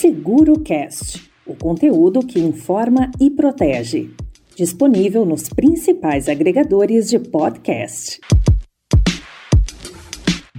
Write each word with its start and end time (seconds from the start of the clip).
Seguro 0.00 0.58
Cast, 0.60 1.30
o 1.46 1.54
conteúdo 1.54 2.20
que 2.20 2.40
informa 2.40 3.10
e 3.20 3.28
protege. 3.28 4.08
Disponível 4.56 5.26
nos 5.26 5.50
principais 5.50 6.26
agregadores 6.26 7.10
de 7.10 7.18
podcast. 7.18 8.18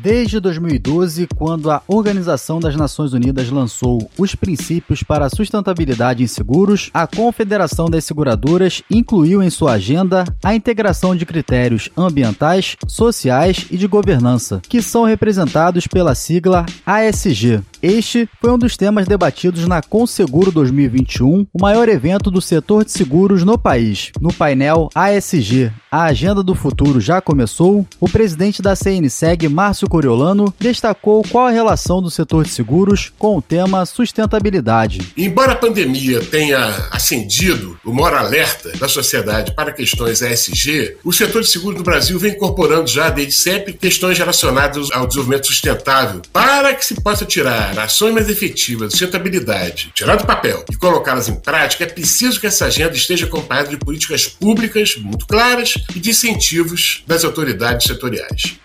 Desde 0.02 0.40
2012, 0.40 1.28
quando 1.36 1.70
a 1.70 1.84
Organização 1.88 2.60
das 2.60 2.76
Nações 2.76 3.13
Unidas 3.13 3.52
lançou 3.52 4.10
os 4.17 4.34
princípios 4.34 5.04
para 5.04 5.28
a 5.28 5.29
sustentabilidade 5.29 6.24
em 6.24 6.28
seguros, 6.28 6.90
a 6.92 7.06
Confederação 7.06 7.85
das 7.85 8.03
Seguradoras 8.03 8.81
incluiu 8.90 9.44
em 9.44 9.49
sua 9.52 9.74
agenda 9.74 10.26
a 10.44 10.56
integração 10.56 11.16
de 11.16 11.24
critérios 11.24 11.88
ambientais, 11.96 12.78
sociais 12.88 13.67
e 13.70 13.78
de 13.78 13.85
governança, 13.85 14.60
que 14.67 14.81
são 14.81 15.03
representados 15.03 15.85
pela 15.85 16.16
sigla 16.16 16.66
ASG. 16.84 17.62
Este 17.80 18.27
foi 18.39 18.52
um 18.52 18.58
dos 18.58 18.75
temas 18.75 19.08
debatidos 19.08 19.67
na 19.67 19.83
Conseguro 19.83 20.52
2021, 20.52 21.45
o 21.53 21.61
maior 21.61 21.88
evento 21.88 22.31
do 22.31 22.41
setor 22.41 22.86
de 22.86 22.91
seguros 22.91 23.44
no 23.44 23.58
país. 23.58 24.11
No 24.20 24.33
painel 24.33 24.89
ASG, 24.95 25.72
a 25.91 26.05
Agenda 26.05 26.41
do 26.41 26.55
Futuro 26.55 26.99
já 26.99 27.20
começou, 27.22 27.86
o 27.99 28.08
presidente 28.08 28.61
da 28.61 28.75
CNSEG, 28.75 29.47
Márcio 29.49 29.91
Coriolano 29.91 30.54
destacou 30.58 31.22
qual 31.22 31.48
a 31.48 31.52
relação 31.52 32.02
do 32.02 32.09
setor 32.09 32.45
de 32.45 32.52
seguros 32.52 33.12
com 33.20 33.36
o 33.36 33.41
tema 33.41 33.86
sustentabilidade. 33.86 35.12
Embora 35.17 35.52
a 35.52 35.55
pandemia 35.55 36.22
tenha 36.22 36.88
acendido 36.90 37.77
o 37.84 37.94
maior 37.94 38.14
alerta 38.14 38.72
da 38.77 38.88
sociedade 38.88 39.54
para 39.54 39.73
questões 39.73 40.22
ESG, 40.22 40.95
o 41.04 41.12
setor 41.12 41.41
de 41.41 41.50
seguros 41.50 41.77
no 41.77 41.84
Brasil 41.84 42.17
vem 42.17 42.31
incorporando 42.31 42.88
já 42.88 43.09
desde 43.09 43.34
sempre 43.34 43.73
questões 43.73 44.17
relacionadas 44.17 44.90
ao 44.94 45.05
desenvolvimento 45.05 45.48
sustentável 45.48 46.22
para 46.31 46.73
que 46.73 46.86
se 46.86 46.95
possa 47.02 47.26
tirar 47.26 47.78
ações 47.78 48.14
mais 48.14 48.30
efetivas 48.30 48.94
de 48.94 48.98
sustentabilidade, 48.98 49.92
tirar 49.94 50.16
do 50.16 50.26
papel 50.26 50.64
e 50.72 50.78
colocá-las 50.78 51.28
em 51.28 51.36
prática, 51.36 51.83
é 51.83 51.88
preciso 51.88 52.39
que 52.39 52.48
essa 52.48 52.67
agenda 52.67 52.95
esteja 52.95 53.26
acompanhada 53.26 53.67
de 53.67 53.76
políticas 53.76 54.26
públicas 54.26 54.95
muito 54.95 55.28
claras 55.28 55.73
e 55.94 56.00
de 56.00 56.11
incentivos 56.11 57.03
das 57.05 57.26
autoridades 57.26 57.88
setoriais. 57.88 58.58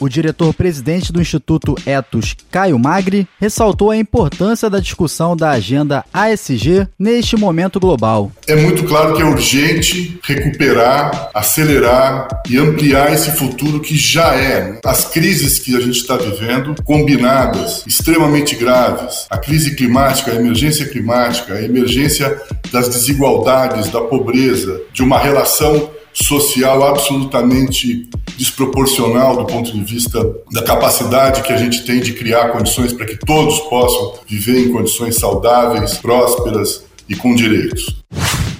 O 0.00 0.08
diretor-presidente 0.08 1.12
do 1.12 1.20
Instituto 1.20 1.74
Etos, 1.84 2.36
Caio 2.52 2.78
Magri, 2.78 3.26
ressaltou 3.40 3.90
a 3.90 3.96
importância 3.96 4.70
da 4.70 4.78
discussão 4.78 5.36
da 5.36 5.50
agenda 5.50 6.04
ASG 6.12 6.86
neste 6.96 7.36
momento 7.36 7.80
global. 7.80 8.30
É 8.46 8.54
muito 8.54 8.84
claro 8.84 9.16
que 9.16 9.22
é 9.22 9.24
urgente 9.24 10.20
recuperar, 10.22 11.30
acelerar 11.34 12.28
e 12.48 12.56
ampliar 12.56 13.12
esse 13.12 13.32
futuro 13.32 13.80
que 13.80 13.96
já 13.96 14.34
é. 14.34 14.72
Né? 14.72 14.80
As 14.84 15.04
crises 15.04 15.58
que 15.58 15.76
a 15.76 15.80
gente 15.80 15.98
está 15.98 16.16
vivendo, 16.16 16.76
combinadas, 16.84 17.84
extremamente 17.84 18.54
graves, 18.54 19.26
a 19.28 19.36
crise 19.36 19.74
climática, 19.74 20.30
a 20.30 20.36
emergência 20.36 20.86
climática, 20.88 21.54
a 21.54 21.62
emergência 21.62 22.40
das 22.72 22.88
desigualdades, 22.88 23.90
da 23.90 24.00
pobreza, 24.00 24.80
de 24.92 25.02
uma 25.02 25.18
relação 25.18 25.90
social 26.12 26.82
absolutamente 26.86 28.08
desproporcional 28.38 29.36
do 29.36 29.44
ponto 29.44 29.72
de 29.72 29.82
vista 29.82 30.24
da 30.52 30.62
capacidade 30.62 31.42
que 31.42 31.52
a 31.52 31.56
gente 31.56 31.84
tem 31.84 32.00
de 32.00 32.12
criar 32.12 32.50
condições 32.50 32.92
para 32.92 33.04
que 33.04 33.16
todos 33.16 33.58
possam 33.60 34.14
viver 34.26 34.64
em 34.64 34.72
condições 34.72 35.16
saudáveis, 35.16 35.98
prósperas 35.98 36.84
e 37.08 37.16
com 37.16 37.34
direitos 37.34 37.98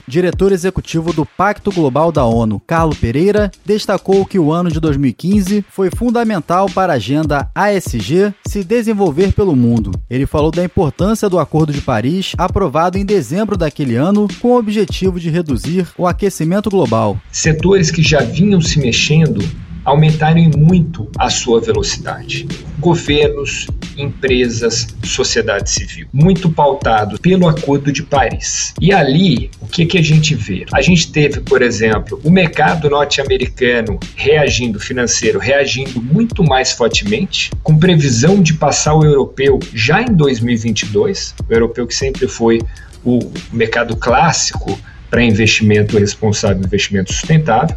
diretor 0.09 0.53
executivo 0.53 1.13
do 1.13 1.25
Pacto 1.25 1.71
Global 1.71 2.11
da 2.11 2.25
ONU, 2.25 2.61
Carlo 2.67 2.97
Pereira, 2.97 3.51
destacou 3.65 4.25
que 4.25 4.39
o 4.39 4.51
ano 4.51 4.71
de 4.71 4.81
2015 4.81 5.65
foi 5.71 5.91
fundamental 5.95 6.69
para 6.71 6.95
a 6.95 6.97
agenda 6.97 7.51
ASG 7.55 8.33
se 8.47 8.65
desenvolver 8.65 9.33
pelo 9.33 9.55
mundo. 9.55 9.93
Ele 10.09 10.27
falou 10.27 10.51
da 10.51 10.65
importância 10.65 11.29
do 11.29 11.39
Acordo 11.39 11.73
de 11.73 11.83
Paris, 11.83 12.33
aprovado 12.39 12.97
em 12.97 13.05
dezembro 13.05 13.57
daquele 13.57 13.97
ano, 13.97 14.27
com 14.41 14.49
o 14.49 14.59
objetivo 14.59 15.21
de 15.21 15.29
reduzir 15.29 15.87
o 15.99 16.07
aquecimento 16.07 16.71
global. 16.71 17.21
Setores 17.31 17.91
que 17.91 18.03
já 18.03 18.21
vinham 18.21 18.61
se 18.61 18.79
mexendo 18.79 19.45
aumentarem 19.89 20.51
muito 20.57 21.11
a 21.19 21.31
sua 21.31 21.61
velocidade. 21.61 22.47
Governos, 22.79 23.67
empresas, 23.97 24.87
sociedade 25.05 25.71
civil, 25.71 26.07
muito 26.13 26.51
pautado 26.51 27.19
pelo 27.21 27.49
Acordo 27.49 27.91
de 27.91 28.03
Paris. 28.03 28.73
E 28.81 28.93
ali, 28.93 29.51
o 29.61 29.67
que, 29.67 29.87
que 29.87 29.99
a 29.99 30.03
gente 30.03 30.35
vê? 30.35 30.65
A 30.73 30.81
gente 30.81 31.11
teve, 31.11 31.41
por 31.41 31.63
exemplo, 31.63 32.21
o 32.23 32.31
mercado 32.31 32.89
norte-americano 32.89 33.99
reagindo, 34.15 34.79
financeiro 34.79 35.39
reagindo 35.39 36.01
muito 36.01 36.45
mais 36.45 36.73
fortemente, 36.73 37.51
com 37.63 37.77
previsão 37.77 38.43
de 38.43 38.55
passar 38.55 38.95
o 38.95 39.05
europeu 39.05 39.59
já 39.75 40.03
em 40.03 40.15
2022, 40.15 41.35
o 41.49 41.53
europeu 41.53 41.87
que 41.87 41.95
sempre 41.95 42.29
foi 42.29 42.61
o 43.05 43.19
mercado 43.53 43.97
clássico 43.97 44.79
para 45.11 45.23
investimento 45.23 45.99
responsável, 45.99 46.63
investimento 46.63 47.13
sustentável. 47.13 47.77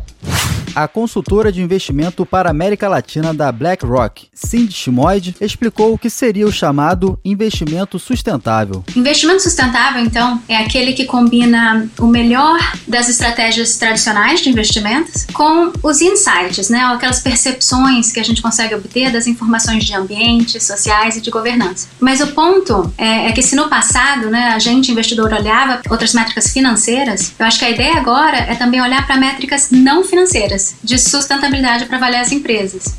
A 0.74 0.88
consultora 0.88 1.52
de 1.52 1.62
investimento 1.62 2.26
para 2.26 2.50
a 2.50 2.52
América 2.52 2.88
Latina 2.88 3.34
da 3.34 3.52
BlackRock, 3.52 4.28
Cindy 4.34 4.74
Schmoid, 4.74 5.36
explicou 5.42 5.94
o 5.94 5.98
que 5.98 6.10
seria 6.10 6.48
o 6.48 6.52
chamado 6.52 7.20
investimento 7.26 8.00
sustentável. 8.00 8.84
Investimento 8.96 9.44
sustentável, 9.44 10.02
então, 10.02 10.42
é 10.48 10.56
aquele 10.56 10.94
que 10.94 11.06
combina 11.06 11.90
o 12.00 12.08
melhor 12.08 12.58
das 12.88 13.10
estratégias 13.10 13.76
tradicionais 13.78 14.40
de 14.40 14.50
investimentos 14.50 15.26
com 15.34 15.74
os 15.84 16.02
insights, 16.02 16.70
né, 16.70 16.80
aquelas 16.86 17.20
percepções 17.20 18.12
que 18.12 18.20
a 18.20 18.24
gente 18.24 18.42
consegue 18.42 18.74
obter 18.74 19.12
das 19.12 19.28
informações 19.28 19.84
de 19.84 19.94
ambiente, 19.94 20.64
sociais 20.64 21.18
e 21.18 21.22
de 21.22 21.30
governança. 21.30 21.90
Mas 22.00 22.22
o 22.22 22.28
ponto 22.28 22.94
é, 22.98 23.28
é 23.28 23.32
que 23.34 23.42
se 23.42 23.56
no 23.56 23.68
passado, 23.68 24.30
né, 24.30 24.52
a 24.54 24.60
gente 24.60 24.92
investidor 24.92 25.34
olhava 25.34 25.82
outras 25.90 26.14
métricas 26.14 26.48
financeiras, 26.52 27.34
eu 27.38 27.46
acho 27.46 27.60
que 27.60 27.66
a 27.66 27.70
ideia 27.70 27.98
agora 27.98 28.38
é 28.38 28.56
também 28.56 28.82
olhar 28.82 29.06
para 29.06 29.18
métricas 29.18 29.70
não 29.70 30.04
financeiras 30.04 30.61
de 30.84 30.98
sustentabilidade 30.98 31.86
para 31.86 31.98
avaliar 31.98 32.22
as 32.22 32.32
empresas. 32.32 32.96